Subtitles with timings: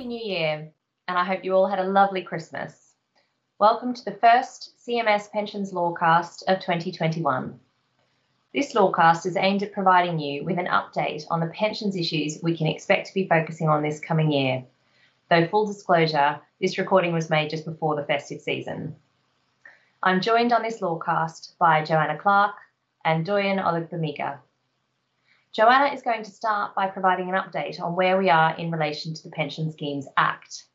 [0.00, 0.72] Happy New Year,
[1.08, 2.94] and I hope you all had a lovely Christmas.
[3.58, 7.60] Welcome to the first CMS Pensions Lawcast of 2021.
[8.54, 12.56] This Lawcast is aimed at providing you with an update on the pensions issues we
[12.56, 14.64] can expect to be focusing on this coming year.
[15.28, 18.96] Though, full disclosure, this recording was made just before the festive season.
[20.02, 22.54] I'm joined on this Lawcast by Joanna Clark
[23.04, 24.38] and Doyen Olugbemiga.
[25.52, 29.14] Joanna is going to start by providing an update on where we are in relation
[29.14, 30.66] to the Pension Schemes Act.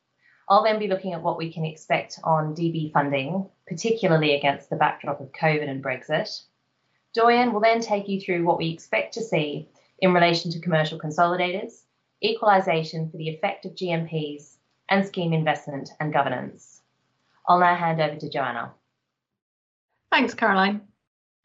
[0.49, 4.75] I'll then be looking at what we can expect on DB funding, particularly against the
[4.75, 6.41] backdrop of COVID and Brexit.
[7.13, 10.99] Doyen will then take you through what we expect to see in relation to commercial
[10.99, 11.83] consolidators,
[12.21, 14.57] equalisation for the effect of GMPs,
[14.89, 16.81] and scheme investment and governance.
[17.47, 18.73] I'll now hand over to Joanna.
[20.11, 20.81] Thanks, Caroline.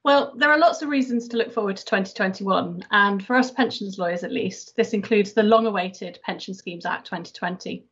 [0.03, 3.99] Well, there are lots of reasons to look forward to 2021, and for us pensions
[3.99, 7.85] lawyers at least, this includes the long awaited Pension Schemes Act 2020.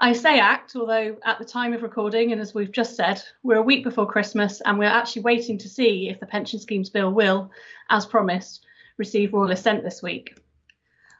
[0.00, 3.56] I say act, although at the time of recording, and as we've just said, we're
[3.56, 7.12] a week before Christmas and we're actually waiting to see if the Pension Schemes Bill
[7.12, 7.52] will,
[7.88, 8.66] as promised,
[8.98, 10.36] receive royal assent this week.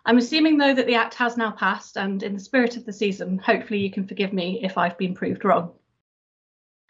[0.05, 2.92] I'm assuming, though, that the Act has now passed, and in the spirit of the
[2.92, 5.73] season, hopefully you can forgive me if I've been proved wrong.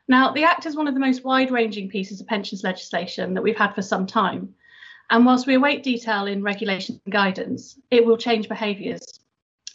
[0.08, 3.42] Now, the Act is one of the most wide ranging pieces of pensions legislation that
[3.42, 4.54] we've had for some time.
[5.10, 9.20] And whilst we await detail in regulation and guidance, it will change behaviours.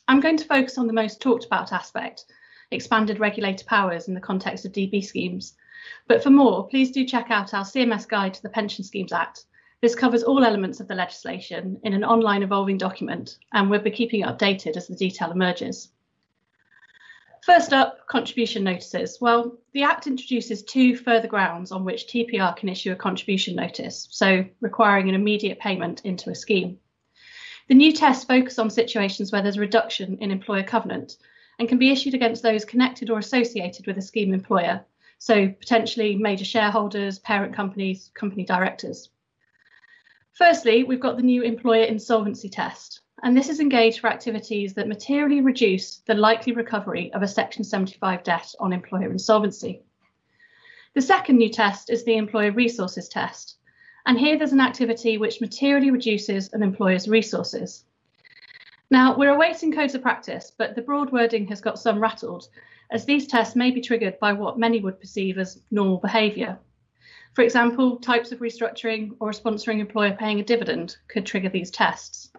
[0.08, 2.26] I'm going to focus on the most talked about aspect
[2.72, 5.56] expanded regulator powers in the context of DB schemes.
[6.08, 9.46] But for more, please do check out our CMS Guide to the Pension Schemes Act.
[9.82, 13.92] This covers all elements of the legislation in an online evolving document, and we'll be
[13.92, 15.90] keeping it updated as the detail emerges.
[17.42, 19.18] First up, contribution notices.
[19.20, 24.08] Well, the Act introduces two further grounds on which TPR can issue a contribution notice,
[24.12, 26.78] so requiring an immediate payment into a scheme.
[27.68, 31.18] The new tests focus on situations where there's a reduction in employer covenant
[31.58, 34.86] and can be issued against those connected or associated with a scheme employer,
[35.18, 39.10] so potentially major shareholders, parent companies, company directors.
[40.34, 44.88] Firstly, we've got the new employer insolvency test, and this is engaged for activities that
[44.88, 49.84] materially reduce the likely recovery of a Section 75 debt on employer insolvency.
[50.94, 53.58] The second new test is the employer resources test,
[54.06, 57.86] and here there's an activity which materially reduces an employer's resources.
[58.90, 62.50] Now, we're awaiting codes of practice, but the broad wording has got some rattled,
[62.92, 66.60] as these tests may be triggered by what many would perceive as normal behaviour.
[67.34, 71.72] For example, types of restructuring or a sponsoring employer paying a dividend could trigger these
[71.72, 72.32] tests.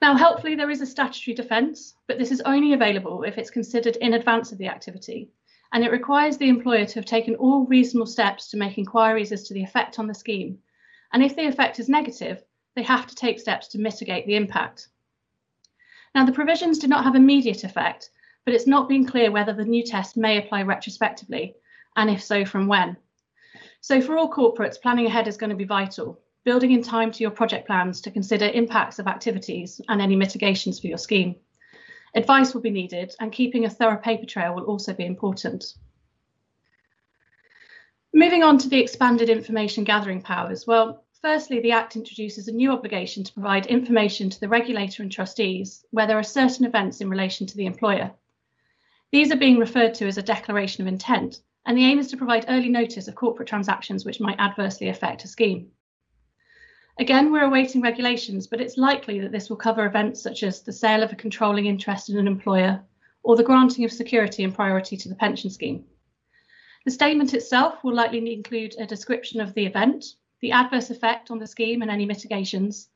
[0.00, 3.96] Now, helpfully, there is a statutory defence, but this is only available if it's considered
[3.96, 5.30] in advance of the activity,
[5.72, 9.42] and it requires the employer to have taken all reasonable steps to make inquiries as
[9.48, 10.58] to the effect on the scheme.
[11.12, 12.44] And if the effect is negative,
[12.76, 14.88] they have to take steps to mitigate the impact.
[16.14, 18.10] Now, the provisions do not have immediate effect,
[18.44, 21.56] but it's not been clear whether the new test may apply retrospectively,
[21.96, 22.96] and if so, from when.
[23.80, 27.22] So, for all corporates, planning ahead is going to be vital building in time to
[27.22, 31.36] your project plans to consider impacts of activities and any mitigations for your scheme.
[32.14, 35.74] Advice will be needed and keeping a thorough paper trail will also be important.
[38.14, 40.66] Moving on to the expanded information gathering powers.
[40.66, 45.12] Well, firstly, the Act introduces a new obligation to provide information to the regulator and
[45.12, 48.10] trustees where there are certain events in relation to the employer.
[49.12, 52.16] These are being referred to as a declaration of intent, and the aim is to
[52.16, 55.70] provide early notice of corporate transactions which might adversely affect a scheme.
[57.00, 60.72] Again, we're awaiting regulations, but it's likely that this will cover events such as the
[60.72, 62.82] sale of a controlling interest in an employer
[63.22, 65.84] or the granting of security and priority to the pension scheme.
[66.84, 70.04] The statement itself will likely include a description of the event,
[70.40, 72.88] the adverse effect on the scheme and any mitigations,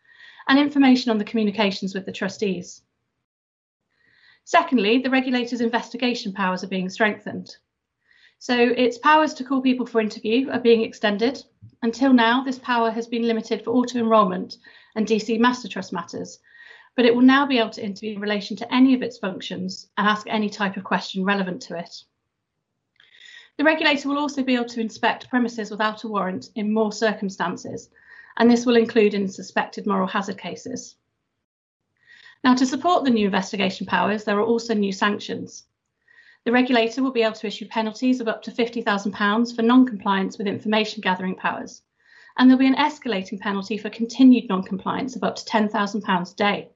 [0.49, 2.83] and information on the communications with the trustees.
[4.45, 7.57] Secondly, the regulator's investigation powers are being strengthened.
[8.41, 11.45] So its powers to call people for interview are being extended.
[11.83, 14.59] Until now, this power has been limited for auto enrolment
[14.95, 16.39] and DC Master Trust matters,
[16.95, 19.89] but it will now be able to intervene in relation to any of its functions
[19.99, 22.05] and ask any type of question relevant to it.
[23.59, 27.91] The regulator will also be able to inspect premises without a warrant in more circumstances,
[28.37, 30.95] and this will include in suspected moral hazard cases.
[32.45, 35.65] Now, to support the new investigation powers, there are also new sanctions.
[36.45, 40.49] The regulator will be able to issue penalties of up to £50,000 for non-compliance with
[40.49, 41.83] information gathering powers,
[42.37, 46.69] and there'll be an escalating penalty for continued non-compliance of up to £10,000 a day.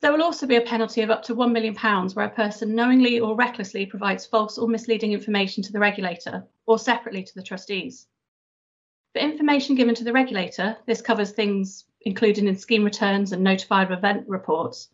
[0.00, 3.20] There will also be a penalty of up to £1 million where a person knowingly
[3.20, 8.06] or recklessly provides false or misleading information to the regulator or separately to the trustees.
[9.12, 13.90] For information given to the regulator, this covers things included in scheme returns and notified
[13.90, 14.88] event reports,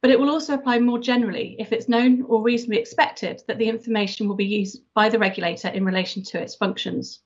[0.00, 3.68] but it will also apply more generally if it's known or reasonably expected that the
[3.68, 7.20] information will be used by the regulator in relation to its functions.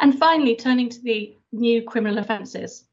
[0.00, 2.84] And finally, turning to the new criminal offences.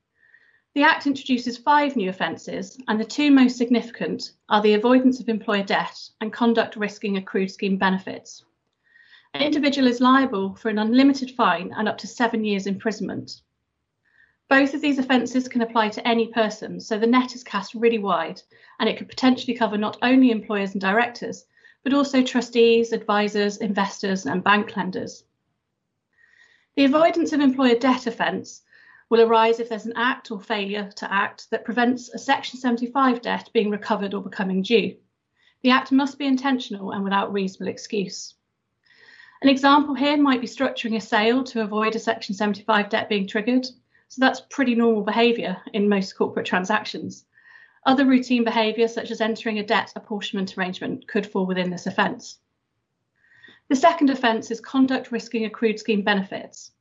[0.74, 5.27] The Act introduces five new offences, and the two most significant are the avoidance of
[5.27, 8.45] employer debt and conduct risking accrued scheme benefits.
[9.33, 13.42] An individual is liable for an unlimited fine and up to seven years imprisonment.
[14.51, 18.00] Both of these offences can apply to any person, so the net is cast really
[18.00, 18.42] wide,
[18.81, 21.45] and it could potentially cover not only employers and directors,
[21.86, 25.24] but also trustees, advisors, investors, and bank lenders.
[26.75, 28.63] The avoidance of employer debt offence
[29.07, 33.21] will arise if there's an act or failure to act that prevents a Section 75
[33.21, 34.98] debt being recovered or becoming due.
[35.62, 38.33] The act must be intentional and without reasonable excuse.
[39.42, 43.27] An example here might be structuring a sale to avoid a Section 75 debt being
[43.27, 43.65] triggered,
[44.12, 47.24] so that's pretty normal behaviour in most corporate transactions.
[47.86, 52.38] Other routine behaviour, such as entering a debt apportionment arrangement, could fall within this offence.
[53.69, 56.74] The second offence is conduct risking accrued scheme benefits.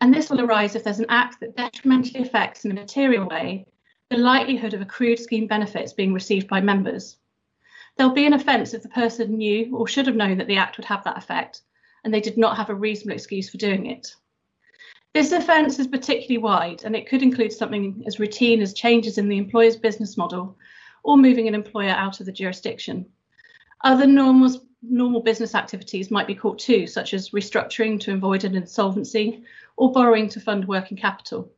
[0.00, 3.66] And this will arise if there's an act that detrimentally affects in a material way
[4.08, 7.16] the likelihood of accrued scheme benefits being received by members.
[7.96, 10.76] There'll be an offence if the person knew or should have known that the act
[10.76, 11.62] would have that effect
[12.04, 14.14] and they did not have a reasonable excuse for doing it.
[15.14, 19.28] This offence is particularly wide and it could include something as routine as changes in
[19.28, 20.56] the employer's business model
[21.02, 23.06] or moving an employer out of the jurisdiction.
[23.82, 28.54] Other normal, normal business activities might be caught too, such as restructuring to avoid an
[28.54, 29.42] insolvency
[29.76, 31.52] or borrowing to fund working capital.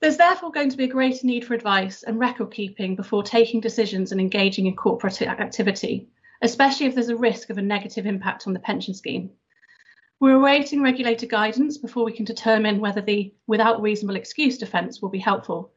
[0.00, 3.60] There's therefore going to be a greater need for advice and record keeping before taking
[3.60, 6.08] decisions and engaging in corporate activity,
[6.42, 9.30] especially if there's a risk of a negative impact on the pension scheme.
[10.24, 15.10] We're awaiting regulator guidance before we can determine whether the without reasonable excuse defence will
[15.10, 15.70] be helpful.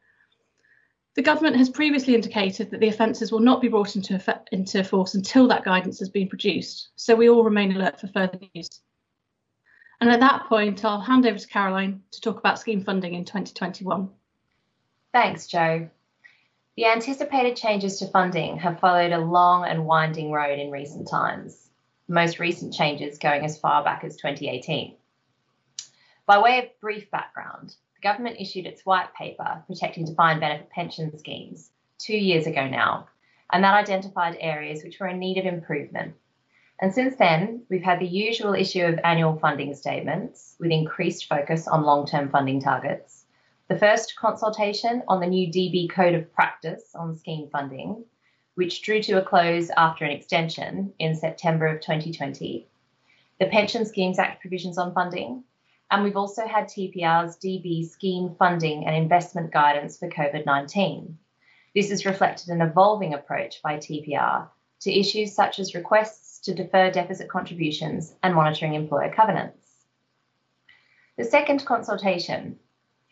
[1.16, 4.82] The government has previously indicated that the offences will not be brought into, effect, into
[4.84, 8.70] force until that guidance has been produced, so we all remain alert for further news.
[10.00, 13.26] And at that point, I'll hand over to Caroline to talk about scheme funding in
[13.26, 14.08] 2021.
[15.12, 15.90] Thanks, Joe.
[16.78, 21.67] The anticipated changes to funding have followed a long and winding road in recent times
[22.08, 24.96] most recent changes going as far back as 2018.
[26.26, 31.16] By way of brief background, the government issued its white paper, Protecting Defined Benefit Pension
[31.18, 33.08] Schemes, two years ago now,
[33.52, 36.14] and that identified areas which were in need of improvement.
[36.80, 41.66] And since then, we've had the usual issue of annual funding statements with increased focus
[41.66, 43.24] on long term funding targets,
[43.68, 48.04] the first consultation on the new DB Code of Practice on scheme funding,
[48.58, 52.66] which drew to a close after an extension in September of 2020,
[53.38, 55.44] the Pension Schemes Act provisions on funding,
[55.92, 61.16] and we've also had TPR's DB scheme funding and investment guidance for COVID 19.
[61.72, 64.48] This has reflected an evolving approach by TPR
[64.80, 69.68] to issues such as requests to defer deficit contributions and monitoring employer covenants.
[71.16, 72.58] The second consultation,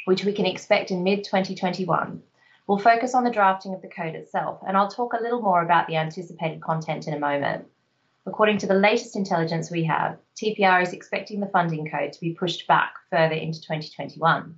[0.07, 2.21] which we can expect in mid 2021,
[2.67, 5.63] We'll focus on the drafting of the code itself, and I'll talk a little more
[5.63, 7.67] about the anticipated content in a moment.
[8.27, 12.35] According to the latest intelligence we have, TPR is expecting the funding code to be
[12.35, 14.57] pushed back further into 2021.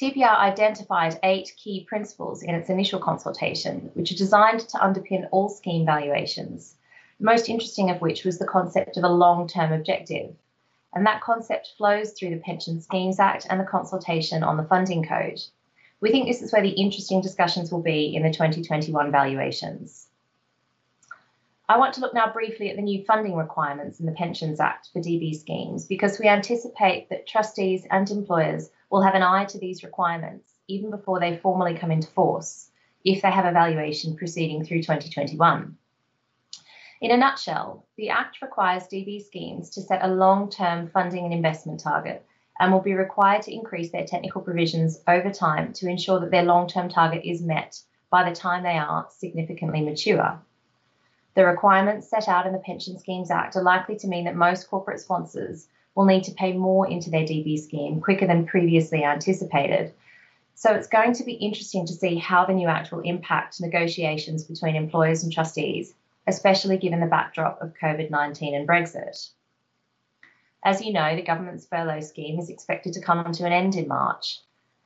[0.00, 5.50] TPR identified eight key principles in its initial consultation, which are designed to underpin all
[5.50, 6.76] scheme valuations,
[7.18, 10.34] the most interesting of which was the concept of a long term objective.
[10.94, 15.04] And that concept flows through the Pension Schemes Act and the consultation on the funding
[15.04, 15.40] code.
[16.00, 20.08] We think this is where the interesting discussions will be in the 2021 valuations.
[21.68, 24.90] I want to look now briefly at the new funding requirements in the Pensions Act
[24.92, 29.58] for DB schemes because we anticipate that trustees and employers will have an eye to
[29.58, 32.70] these requirements even before they formally come into force
[33.04, 35.76] if they have a valuation proceeding through 2021.
[37.00, 41.34] In a nutshell, the Act requires DB schemes to set a long term funding and
[41.34, 42.24] investment target
[42.58, 46.44] and will be required to increase their technical provisions over time to ensure that their
[46.44, 50.40] long term target is met by the time they are significantly mature.
[51.34, 54.70] The requirements set out in the Pension Schemes Act are likely to mean that most
[54.70, 59.92] corporate sponsors will need to pay more into their DB scheme quicker than previously anticipated.
[60.54, 64.44] So it's going to be interesting to see how the new Act will impact negotiations
[64.44, 65.92] between employers and trustees,
[66.26, 69.28] especially given the backdrop of COVID 19 and Brexit.
[70.66, 73.86] As you know, the government's furlough scheme is expected to come to an end in
[73.86, 74.40] March,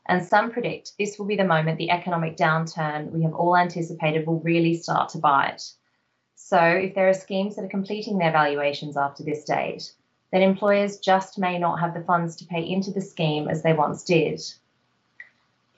[0.04, 4.26] and some predict this will be the moment the economic downturn we have all anticipated
[4.26, 5.62] will really start to bite.
[6.34, 9.94] So, if there are schemes that are completing their valuations after this date,
[10.32, 13.72] then employers just may not have the funds to pay into the scheme as they
[13.72, 14.38] once did.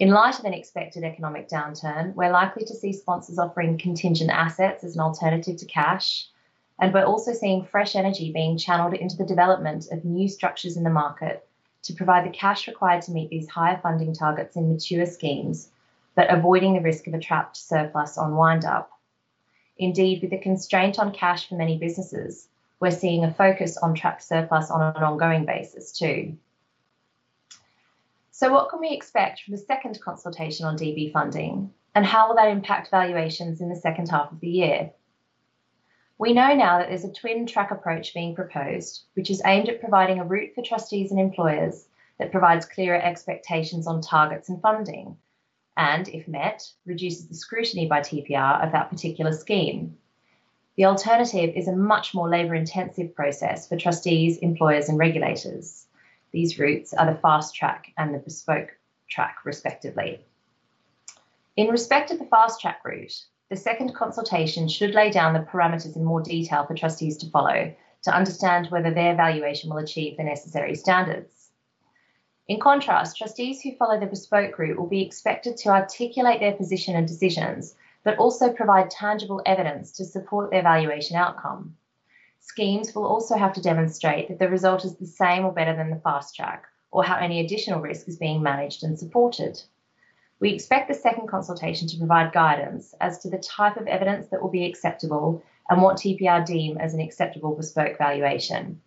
[0.00, 4.82] In light of an expected economic downturn, we're likely to see sponsors offering contingent assets
[4.82, 6.26] as an alternative to cash,
[6.81, 10.85] and we're also seeing fresh energy being channeled into the development of new structures in
[10.85, 11.47] the market
[11.83, 15.71] to provide the cash required to meet these higher funding targets in mature schemes,
[16.14, 18.91] but avoiding the risk of a trapped surplus on wind up.
[19.79, 22.49] Indeed, with the constraint on cash for many businesses,
[22.79, 26.37] we're seeing a focus on trapped surplus on an ongoing basis too.
[28.31, 32.37] So, what can we expect from the second consultation on DB funding, and how will
[32.37, 34.91] that impact valuations in the second half of the year?
[36.23, 39.81] We know now that there's a twin track approach being proposed, which is aimed at
[39.81, 41.88] providing a route for trustees and employers
[42.21, 45.17] that provides clearer expectations on targets and funding,
[45.76, 49.99] and, if met, reduces the scrutiny by TPR of that particular scheme.
[50.76, 55.87] The alternative is a much more labour intensive process for trustees, employers, and regulators.
[56.31, 58.79] These routes are the fast track and the bespoke
[59.11, 60.25] track, respectively.
[61.57, 65.94] In respect of the fast track route, the second consultation should lay down the parameters
[65.94, 70.25] in more detail for trustees to follow to understand whether their valuation will achieve the
[70.25, 71.50] necessary standards.
[72.49, 76.97] In contrast, trustees who follow the bespoke route will be expected to articulate their position
[76.97, 81.76] and decisions, but also provide tangible evidence to support their valuation outcome.
[82.40, 85.90] Schemes will also have to demonstrate that the result is the same or better than
[85.90, 89.62] the fast track, or how any additional risk is being managed and supported.
[90.42, 94.42] We expect the second consultation to provide guidance as to the type of evidence that
[94.42, 98.80] will be acceptable and what TPR deem as an acceptable bespoke valuation.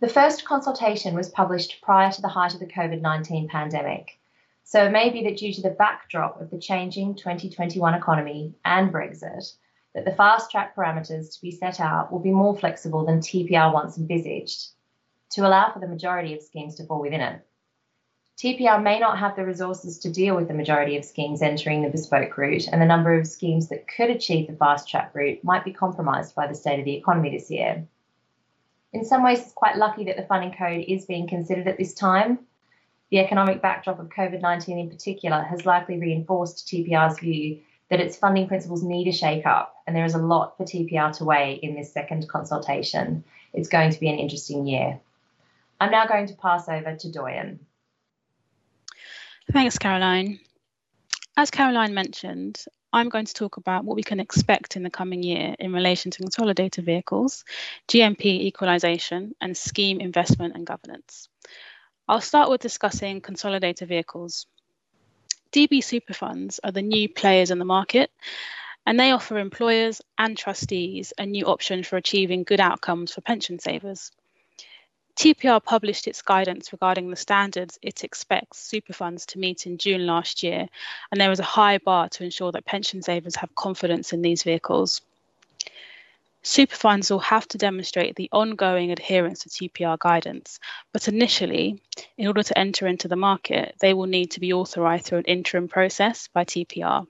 [0.00, 4.18] The first consultation was published prior to the height of the COVID 19 pandemic,
[4.62, 8.92] so it may be that due to the backdrop of the changing 2021 economy and
[8.92, 9.54] Brexit,
[9.94, 13.72] that the fast track parameters to be set out will be more flexible than TPR
[13.72, 14.72] once envisaged
[15.30, 17.40] to allow for the majority of schemes to fall within it.
[18.38, 21.90] TPR may not have the resources to deal with the majority of schemes entering the
[21.90, 25.64] bespoke route, and the number of schemes that could achieve the fast track route might
[25.64, 27.86] be compromised by the state of the economy this year.
[28.92, 31.94] In some ways, it's quite lucky that the funding code is being considered at this
[31.94, 32.40] time.
[33.10, 37.60] The economic backdrop of COVID 19 in particular has likely reinforced TPR's view
[37.90, 41.16] that its funding principles need a shake up, and there is a lot for TPR
[41.18, 43.22] to weigh in this second consultation.
[43.52, 44.98] It's going to be an interesting year.
[45.78, 47.60] I'm now going to pass over to Doyen.
[49.50, 50.38] Thanks, Caroline.
[51.36, 55.22] As Caroline mentioned, I'm going to talk about what we can expect in the coming
[55.22, 57.44] year in relation to consolidated vehicles,
[57.88, 61.28] GMP equalisation, and scheme investment and governance.
[62.06, 64.46] I'll start with discussing consolidated vehicles.
[65.52, 68.10] DB super funds are the new players in the market,
[68.86, 73.58] and they offer employers and trustees a new option for achieving good outcomes for pension
[73.58, 74.12] savers.
[75.16, 80.06] TPR published its guidance regarding the standards it expects super funds to meet in June
[80.06, 80.66] last year,
[81.10, 84.42] and there is a high bar to ensure that pension savers have confidence in these
[84.42, 85.02] vehicles.
[86.42, 90.58] Super funds will have to demonstrate the ongoing adherence to TPR guidance,
[90.92, 91.80] but initially,
[92.16, 95.24] in order to enter into the market, they will need to be authorised through an
[95.26, 97.06] interim process by TPR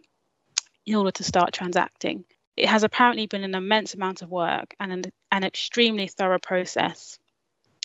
[0.85, 2.25] in order to start transacting.
[2.57, 7.19] It has apparently been an immense amount of work and an, an extremely thorough process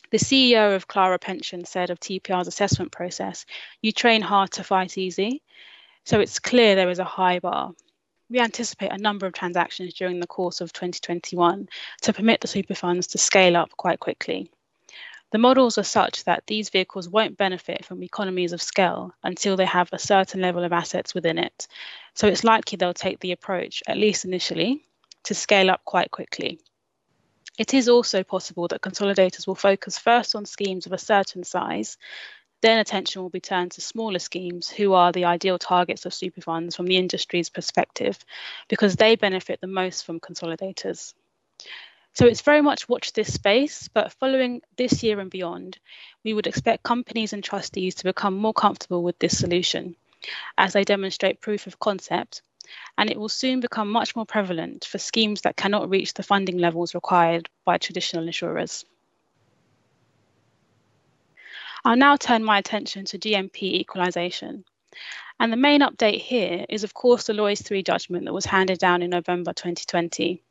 [0.09, 3.45] the CEO of Clara Pension said of TPR's assessment process,
[3.81, 5.41] you train hard to fight easy.
[6.05, 7.73] So it's clear there is a high bar.
[8.29, 11.69] We anticipate a number of transactions during the course of 2021
[12.01, 14.49] to permit the super funds to scale up quite quickly.
[15.31, 19.65] The models are such that these vehicles won't benefit from economies of scale until they
[19.65, 21.67] have a certain level of assets within it.
[22.13, 24.85] So it's likely they'll take the approach, at least initially,
[25.23, 26.59] to scale up quite quickly.
[27.57, 31.97] It is also possible that consolidators will focus first on schemes of a certain size,
[32.61, 36.41] then attention will be turned to smaller schemes who are the ideal targets of super
[36.41, 38.17] funds from the industry's perspective,
[38.67, 41.13] because they benefit the most from consolidators.
[42.13, 45.77] So it's very much watch this space, but following this year and beyond,
[46.23, 49.95] we would expect companies and trustees to become more comfortable with this solution
[50.57, 52.41] as they demonstrate proof of concept
[52.97, 56.57] and it will soon become much more prevalent for schemes that cannot reach the funding
[56.57, 58.85] levels required by traditional insurers.
[61.85, 64.65] I'll now turn my attention to GMP equalisation.
[65.39, 68.79] And the main update here is, of course, the Lloyds 3 judgment that was handed
[68.79, 70.41] down in November 2020.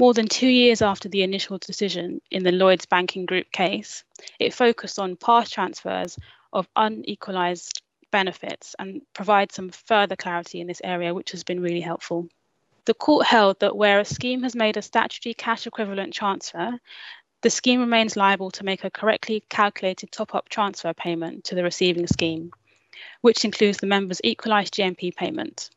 [0.00, 4.04] More than two years after the initial decision in the Lloyds Banking Group case,
[4.38, 6.18] it focused on past transfers
[6.52, 11.80] of unequalised benefits and provide some further clarity in this area, which has been really
[11.80, 12.28] helpful.
[12.84, 16.78] The court held that where a scheme has made a statutory cash equivalent transfer,
[17.42, 21.62] the scheme remains liable to make a correctly calculated top up transfer payment to the
[21.62, 22.50] receiving scheme.
[23.20, 25.70] which includes the member's equalised GMP payment.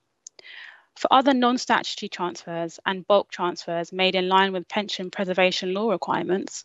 [0.98, 5.90] For other non statutory transfers and bulk transfers made in line with pension preservation law
[5.90, 6.64] requirements,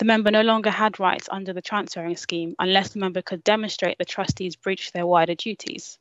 [0.00, 3.98] the member no longer had rights under the transferring scheme unless the member could demonstrate
[3.98, 5.98] the trustees breached their wider duties.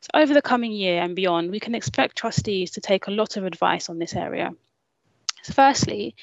[0.00, 3.36] So, over the coming year and beyond, we can expect trustees to take a lot
[3.36, 4.52] of advice on this area.
[5.42, 6.16] So firstly,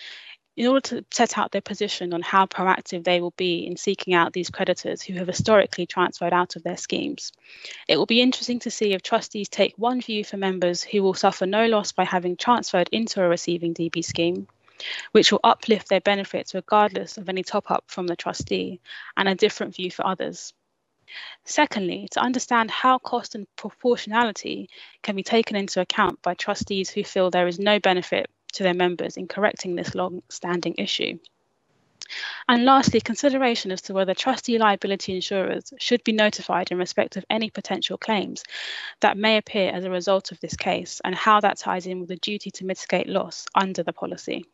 [0.58, 4.16] in order to set out their position on how proactive they will be in seeking
[4.16, 7.32] out these creditors who have historically transferred out of their schemes.
[7.88, 11.14] It will be interesting to see if trustees take one view for members who will
[11.14, 14.48] suffer no loss by having transferred into a receiving DB scheme,
[15.12, 18.80] which will uplift their benefits regardless of any top up from the trustee,
[19.18, 20.54] and a different view for others.
[21.44, 24.70] Secondly, to understand how cost and proportionality
[25.02, 28.74] can be taken into account by trustees who feel there is no benefit to their
[28.74, 31.18] members in correcting this long standing issue.
[32.48, 37.26] And lastly, consideration as to whether trustee liability insurers should be notified in respect of
[37.30, 38.44] any potential claims
[39.00, 42.10] that may appear as a result of this case and how that ties in with
[42.10, 44.46] the duty to mitigate loss under the policy.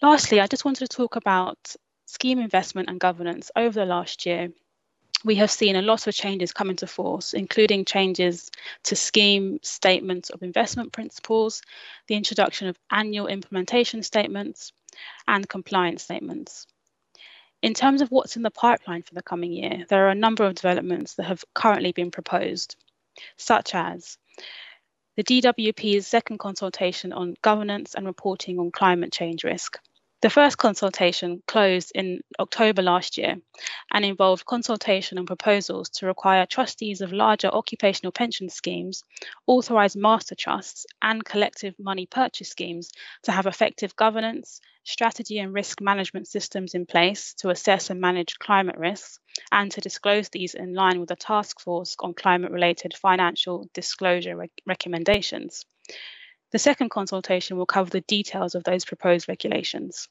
[0.00, 1.74] Lastly, I just wanted to talk about
[2.06, 4.50] scheme investment and governance over the last year
[5.24, 8.50] we have seen a lot of changes come into force, including changes
[8.84, 11.62] to scheme statements of investment principles,
[12.06, 14.72] the introduction of annual implementation statements,
[15.26, 16.66] and compliance statements.
[17.62, 20.44] In terms of what's in the pipeline for the coming year, there are a number
[20.44, 22.76] of developments that have currently been proposed,
[23.36, 24.16] such as
[25.16, 29.80] the DWP's second consultation on governance and reporting on climate change risk,
[30.20, 33.36] the first consultation closed in October last year
[33.92, 39.04] and involved consultation and proposals to require trustees of larger occupational pension schemes,
[39.46, 42.90] authorised master trusts, and collective money purchase schemes
[43.22, 48.40] to have effective governance, strategy, and risk management systems in place to assess and manage
[48.40, 49.20] climate risks
[49.52, 54.36] and to disclose these in line with the Task Force on Climate Related Financial Disclosure
[54.36, 55.64] rec- Recommendations.
[56.50, 60.08] The second consultation will cover the details of those proposed regulations.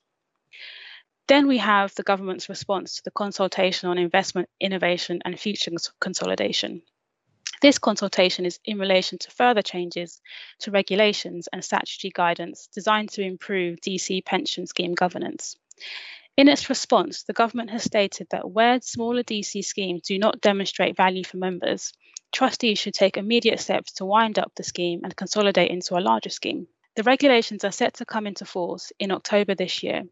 [1.28, 6.84] Then we have the government's response to the consultation on investment, innovation, and future consolidation.
[7.62, 10.22] This consultation is in relation to further changes
[10.60, 15.58] to regulations and statutory guidance designed to improve DC pension scheme governance.
[16.38, 20.96] In its response, the government has stated that where smaller DC schemes do not demonstrate
[20.96, 21.94] value for members,
[22.38, 26.30] trustees should take immediate steps to wind up the scheme and consolidate into a larger
[26.30, 26.68] scheme.
[26.96, 30.04] The regulations are set to come into force in October this year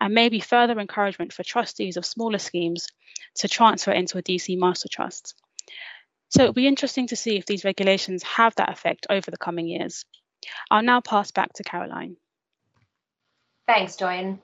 [0.00, 2.88] and may be further encouragement for trustees of smaller schemes
[3.36, 5.40] to transfer into a DC master trust.
[6.30, 9.68] So it'll be interesting to see if these regulations have that effect over the coming
[9.68, 10.04] years.
[10.72, 12.16] I'll now pass back to Caroline.
[13.68, 14.40] Thanks, Doyen.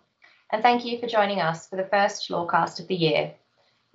[0.53, 3.35] And thank you for joining us for the first Lawcast of the year.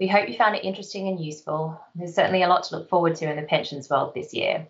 [0.02, 1.80] We hope you found it interesting and useful.
[1.94, 4.68] There's certainly a lot to look forward to in the pensions world this year.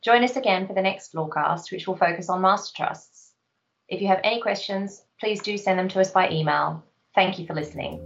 [0.00, 3.32] Join us again for the next Lawcast, which will focus on master trusts.
[3.86, 6.82] If you have any questions, please do send them to us by email.
[7.14, 8.00] Thank you for listening.